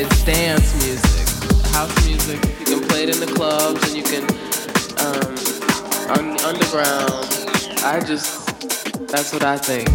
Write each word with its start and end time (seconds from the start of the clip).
it's 0.00 0.14
it's 0.14 0.24
dance 0.24 0.74
music, 0.84 1.28
house 1.74 2.06
music. 2.06 2.38
You 2.60 2.66
can 2.66 2.88
play 2.88 3.02
it 3.02 3.10
in 3.10 3.18
the 3.18 3.26
clubs 3.34 3.82
and 3.88 3.96
you 3.96 4.04
can 4.04 4.22
um, 5.02 5.34
un- 6.16 6.38
underground. 6.44 7.26
I 7.84 8.00
just 8.06 8.46
that's 9.08 9.32
what 9.32 9.42
I 9.42 9.56
think. 9.58 9.88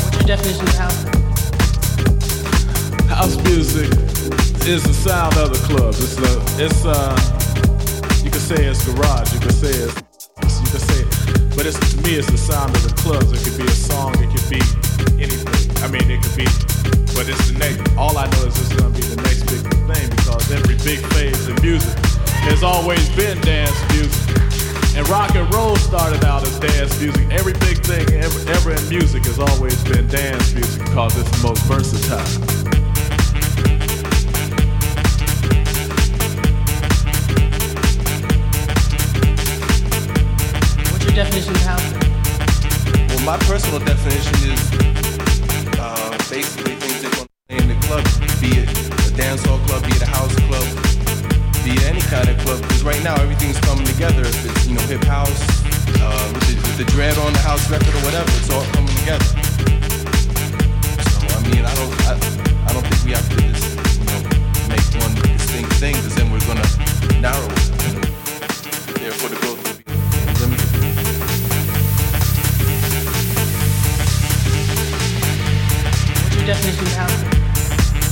What's 0.00 0.16
your 0.16 0.26
definition 0.26 0.66
of 0.66 0.74
house? 0.76 1.04
House 3.10 3.36
music 3.44 3.90
is 4.66 4.82
the 4.82 4.94
sound 4.94 5.36
of 5.36 5.50
the 5.50 5.60
club. 5.66 5.94
It's 5.94 6.16
a, 6.18 6.64
it's 6.64 6.84
uh, 6.86 7.40
you 7.40 7.43
can 8.34 8.42
say 8.42 8.66
it's 8.66 8.82
garage. 8.82 9.32
You 9.32 9.38
can 9.38 9.54
say 9.54 9.70
it's, 9.70 9.94
you 10.42 10.66
can 10.74 10.82
say, 10.82 11.00
it, 11.06 11.54
but 11.54 11.66
it's 11.66 11.78
to 11.78 11.96
me 12.02 12.18
it's 12.18 12.26
the 12.26 12.36
sound 12.36 12.74
of 12.74 12.82
the 12.82 12.90
clubs. 12.98 13.30
It 13.30 13.38
could 13.46 13.62
be 13.62 13.62
a 13.62 13.78
song. 13.78 14.10
It 14.18 14.26
could 14.26 14.48
be 14.50 14.58
anything. 15.22 15.70
I 15.78 15.86
mean, 15.86 16.02
it 16.10 16.18
could 16.18 16.34
be, 16.34 16.48
but 17.14 17.30
it's 17.30 17.46
the 17.46 17.54
next. 17.62 17.78
All 17.94 18.18
I 18.18 18.26
know 18.34 18.50
is 18.50 18.58
it's 18.58 18.74
gonna 18.74 18.90
be 18.90 19.06
the 19.06 19.22
next 19.22 19.46
big 19.46 19.62
thing 19.86 20.10
because 20.18 20.50
every 20.50 20.74
big 20.82 20.98
phase 21.14 21.46
in 21.46 21.54
music 21.62 21.94
has 22.50 22.66
always 22.66 23.06
been 23.14 23.38
dance 23.46 23.78
music. 23.94 24.34
And 24.98 25.06
rock 25.08 25.30
and 25.38 25.46
roll 25.54 25.76
started 25.76 26.24
out 26.24 26.42
as 26.42 26.58
dance 26.58 26.98
music. 26.98 27.30
Every 27.30 27.54
big 27.62 27.86
thing 27.86 28.02
ever, 28.18 28.40
ever 28.50 28.74
in 28.74 28.82
music 28.90 29.30
has 29.30 29.38
always 29.38 29.78
been 29.84 30.08
dance 30.10 30.52
music 30.54 30.82
because 30.82 31.14
it's 31.14 31.30
the 31.38 31.42
most 31.46 31.62
versatile. 31.70 32.73
Your 41.14 41.24
definition 41.24 41.54
of 41.54 41.62
house? 41.62 41.92
Well, 43.08 43.24
my 43.24 43.38
personal 43.46 43.78
definition 43.78 44.34
is 44.50 44.62
uh, 45.78 46.10
basically 46.30 46.74
things 46.74 47.02
that 47.02 47.14
going 47.14 47.28
to 47.28 47.38
play 47.46 47.58
in 47.62 47.68
the 47.70 47.78
club, 47.86 48.02
be 48.42 48.50
it 48.58 48.66
a 48.66 49.10
dancehall 49.14 49.62
club, 49.66 49.82
be 49.86 49.94
it 49.94 50.02
a 50.02 50.10
house 50.10 50.34
club, 50.50 50.66
be 51.62 51.78
it 51.78 51.84
any 51.86 52.00
kind 52.10 52.28
of 52.28 52.36
club. 52.42 52.60
Because 52.62 52.82
right 52.82 53.02
now 53.04 53.14
everything's 53.22 53.60
coming 53.60 53.86
together. 53.86 54.22
If 54.22 54.44
it's 54.44 54.66
you 54.66 54.74
know 54.74 54.82
hip 54.90 55.04
house, 55.04 55.38
uh, 56.02 56.30
with, 56.34 56.46
the, 56.50 56.54
with 56.66 56.78
the 56.82 56.88
dread 56.90 57.16
on 57.18 57.32
the 57.32 57.42
house 57.46 57.70
record 57.70 57.94
or 57.94 58.02
whatever, 58.02 58.30
it's 58.34 58.50
all 58.50 58.66
coming 58.74 58.94
together. 58.98 59.30
So 61.14 61.26
I 61.30 61.38
mean, 61.46 61.62
I 61.62 61.74
don't, 61.78 61.94
I, 62.10 62.14
I 62.66 62.70
don't 62.74 62.86
think 62.90 63.00
we 63.06 63.12
have 63.14 63.28
to 63.30 63.38
just 63.38 63.70
you 64.02 64.06
know 64.10 64.20
make 64.66 64.82
one 64.98 65.14
distinct 65.22 65.70
thing, 65.78 65.94
because 65.94 66.14
then 66.18 66.32
we're 66.32 66.42
gonna 66.50 66.66
narrow 67.22 67.46
it. 67.46 67.62
Therefore, 68.98 69.30
the 69.30 69.38
growth 69.38 69.63
definition 76.44 76.84
of 76.84 77.08
house? 77.08 77.20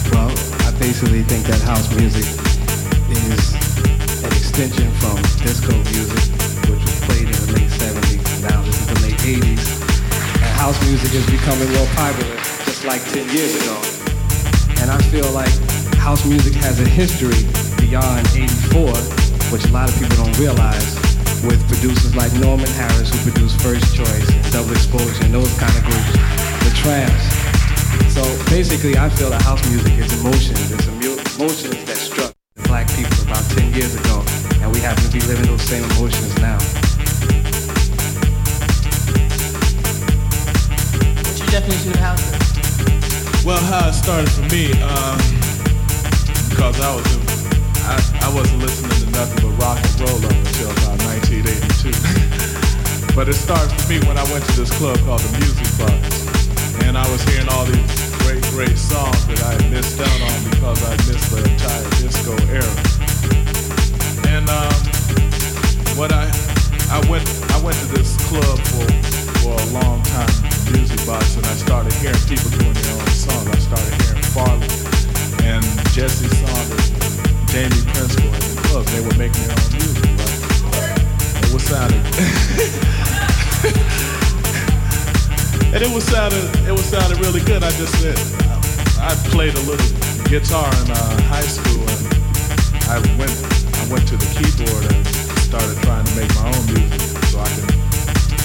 Well, 0.08 0.32
I 0.64 0.72
basically 0.80 1.20
think 1.22 1.44
that 1.52 1.60
house 1.68 1.84
music 1.92 2.24
is 3.12 3.52
an 4.24 4.32
extension 4.32 4.88
from 5.04 5.20
disco 5.44 5.76
music, 5.92 6.24
which 6.64 6.80
was 6.80 6.96
played 7.04 7.28
in 7.28 7.36
the 7.44 7.60
late 7.60 7.68
70s. 7.68 8.24
Now 8.40 8.64
this 8.64 8.80
is 8.80 8.88
the 8.88 8.98
late 9.04 9.20
80s. 9.20 9.60
And 10.40 10.52
house 10.56 10.80
music 10.88 11.12
is 11.12 11.28
becoming 11.28 11.68
more 11.76 11.84
popular, 11.92 12.36
just 12.64 12.88
like 12.88 13.04
10 13.12 13.28
years 13.36 13.52
ago. 13.60 13.76
And 14.80 14.88
I 14.88 14.96
feel 15.12 15.28
like 15.36 15.52
house 16.00 16.24
music 16.24 16.56
has 16.64 16.80
a 16.80 16.88
history 16.88 17.44
beyond 17.76 18.24
84, 18.32 18.96
which 19.52 19.68
a 19.68 19.72
lot 19.76 19.92
of 19.92 19.94
people 20.00 20.16
don't 20.16 20.36
realize, 20.40 20.96
with 21.44 21.60
producers 21.68 22.16
like 22.16 22.32
Norman 22.40 22.70
Harris, 22.80 23.12
who 23.12 23.30
produced 23.30 23.60
First 23.60 23.92
Choice 23.92 24.24
Double 24.48 24.72
Exposure 24.72 25.20
and 25.20 25.34
those 25.34 25.52
kind 25.60 25.76
of 25.76 25.84
groups, 25.84 26.12
the 26.64 26.72
Trammps. 26.80 27.51
So 28.08 28.22
basically, 28.50 28.96
I 28.96 29.08
feel 29.08 29.30
that 29.30 29.42
house 29.42 29.62
music 29.68 29.92
is 29.98 30.12
emotions. 30.20 30.72
It's 30.72 30.86
emotions 30.86 31.84
that 31.84 31.96
struck 31.96 32.34
black 32.64 32.88
people 32.94 33.22
about 33.24 33.44
10 33.56 33.72
years 33.74 33.94
ago, 33.94 34.22
and 34.60 34.72
we 34.72 34.80
happen 34.80 35.02
to 35.04 35.10
be 35.10 35.20
living 35.26 35.46
those 35.46 35.62
same 35.62 35.84
emotions 35.96 36.36
now. 36.38 36.58
What's 41.20 41.38
your 41.40 41.50
definition 41.50 41.92
of 41.92 42.00
house? 42.00 42.24
Well, 43.44 43.60
how 43.70 43.88
it 43.88 43.94
started 43.94 44.30
for 44.30 44.46
me, 44.54 44.70
um, 44.86 45.18
because 46.48 46.78
I 46.80 46.94
was 46.94 47.22
I, 47.84 47.98
I 48.22 48.34
wasn't 48.34 48.62
listening 48.62 48.94
to 49.02 49.10
nothing 49.10 49.42
but 49.42 49.58
rock 49.58 49.78
and 49.82 50.00
roll 50.00 50.22
up 50.22 50.30
until 50.30 50.70
about 50.70 51.02
1982. 51.02 51.90
but 53.16 53.28
it 53.28 53.34
started 53.34 53.68
for 53.74 53.88
me 53.90 53.98
when 54.06 54.16
I 54.16 54.24
went 54.30 54.44
to 54.46 54.52
this 54.54 54.70
club 54.78 54.98
called 55.00 55.20
the 55.20 55.32
Music 55.42 55.66
Box, 55.76 56.21
and 56.84 56.96
I 56.98 57.06
was 57.10 57.22
hearing 57.24 57.48
all 57.48 57.64
these 57.64 58.10
great, 58.22 58.42
great 58.54 58.78
songs 58.78 59.26
that 59.26 59.42
I 59.42 59.56
missed 59.68 60.00
out 60.00 60.20
on 60.30 60.50
because 60.50 60.82
I 60.84 60.94
missed 61.08 61.30
the 61.30 61.42
entire 61.42 61.88
disco 62.00 62.34
era. 62.50 62.74
And 64.32 64.48
um, 64.48 64.72
what 65.96 66.12
I 66.12 66.30
I 66.90 66.98
went 67.08 67.24
I 67.52 67.58
went 67.62 67.76
to 67.78 67.86
this 67.94 68.16
club 68.28 68.58
for 68.72 68.86
for 69.42 69.54
a 69.54 69.66
long 69.72 70.02
time, 70.02 70.32
music 70.72 71.04
box, 71.06 71.36
and 71.36 71.46
I 71.46 71.54
started 71.54 71.92
hearing 72.00 72.20
people 72.28 72.50
doing 72.50 72.74
their 72.74 72.94
own 72.94 73.12
songs. 73.12 73.48
I 73.48 73.58
started 73.58 73.94
hearing 74.02 74.22
Farley 74.32 74.68
and 75.44 75.64
Jesse 75.92 76.28
Saunders, 76.28 76.88
and 76.90 77.48
Jamie 77.48 77.84
Principle 77.92 78.32
in 78.32 78.40
the 78.40 78.60
club. 78.68 78.84
They 78.92 79.00
were 79.00 79.16
making 79.18 79.44
their 79.44 79.56
own 79.56 79.70
music, 79.76 80.08
right? 80.78 80.98
It 81.44 81.52
was 81.52 81.64
sounding. 81.64 82.02
and 85.72 85.80
it 85.80 85.88
was 85.88 86.04
sounding 86.04 86.44
it 86.68 86.72
was 86.72 86.84
sounding 86.84 87.18
really 87.20 87.40
good. 87.40 87.64
I 87.64 87.72
just 87.80 87.96
said 87.96 88.16
I 89.00 89.16
played 89.32 89.56
a 89.56 89.64
little 89.64 89.88
guitar 90.28 90.68
in 90.84 90.92
uh, 90.92 91.16
high 91.32 91.48
school, 91.48 91.80
and 91.80 92.04
I 92.92 93.00
went 93.16 93.32
I 93.80 93.84
went 93.88 94.04
to 94.12 94.16
the 94.20 94.28
keyboard 94.36 94.84
and 94.92 95.00
started 95.48 95.76
trying 95.80 96.04
to 96.04 96.12
make 96.12 96.28
my 96.36 96.44
own 96.52 96.64
music 96.76 97.00
so 97.32 97.40
I 97.40 97.48
could 97.56 97.72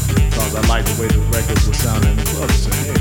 because 0.08 0.56
I 0.56 0.64
liked 0.72 0.88
the 0.88 0.96
way 1.04 1.08
the 1.12 1.20
records 1.36 1.68
were 1.68 1.76
sounding 1.76 2.16
in 2.16 2.18
the 2.18 2.28
club. 2.32 2.48
Said, 2.52 2.80
hey, 2.88 3.00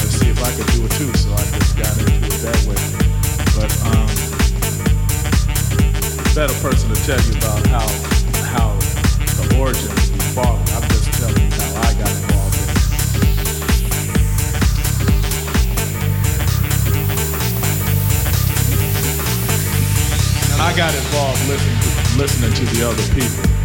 let's 0.00 0.16
see 0.16 0.32
if 0.32 0.40
I 0.40 0.50
could 0.56 0.68
do 0.72 0.80
it 0.88 0.92
too. 0.96 1.12
So 1.20 1.28
I 1.36 1.44
just 1.60 1.76
got 1.76 1.92
into 2.00 2.32
it 2.32 2.40
that 2.40 2.60
way. 2.64 2.80
But 3.52 3.70
um, 3.92 4.08
better 6.32 6.56
person 6.64 6.88
to 6.88 6.98
tell 7.04 7.20
you 7.28 7.36
about 7.36 7.60
how 7.68 7.84
how 8.56 8.72
the 9.36 9.60
origin 9.60 9.92
evolved. 10.32 10.64
I'm 10.72 10.88
just 10.88 11.12
telling 11.20 11.44
you 11.44 11.52
how 11.60 11.84
I 11.84 11.92
got 12.00 12.08
involved. 12.08 12.29
I 20.62 20.76
got 20.76 20.94
involved 20.94 21.40
listening 21.48 21.80
to, 21.80 22.18
listening 22.18 22.52
to 22.52 22.64
the 22.76 22.86
other 22.86 23.02
people. 23.14 23.59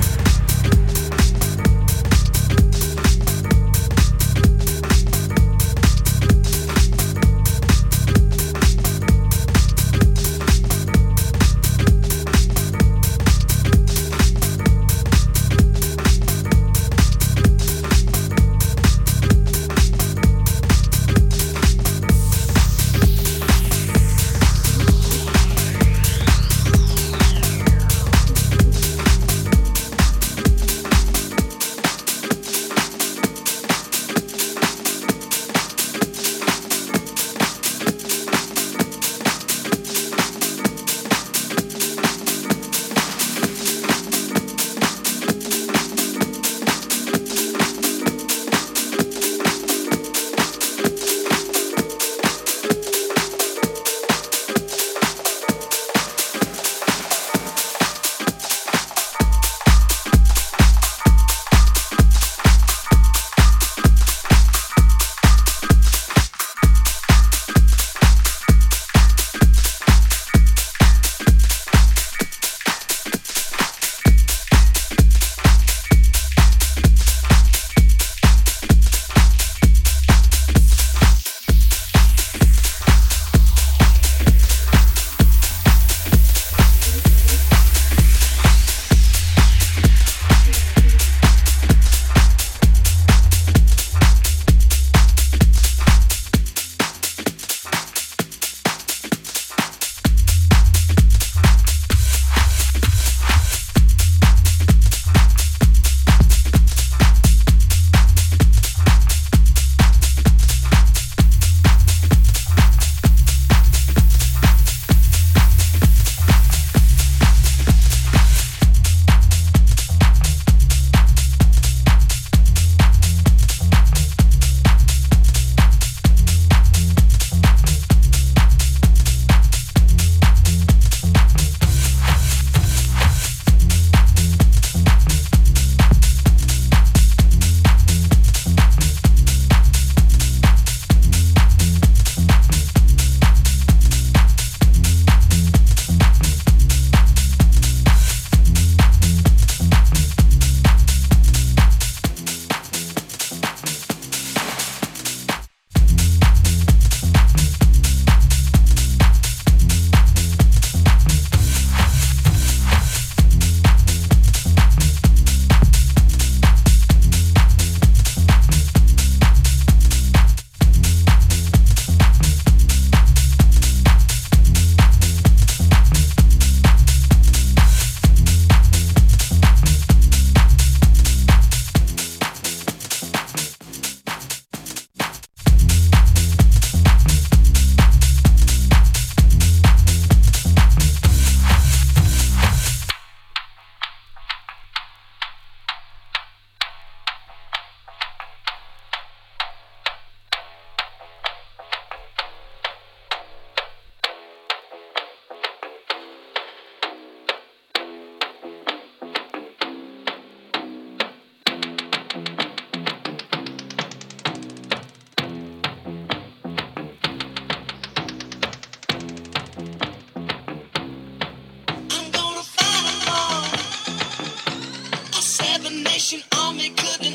Salvation 226.45 226.61
Army 226.61 226.69
couldn't 226.75 227.14